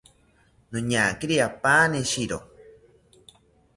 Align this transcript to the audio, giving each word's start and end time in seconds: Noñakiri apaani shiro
Noñakiri 0.71 1.35
apaani 1.47 1.99
shiro 2.11 2.39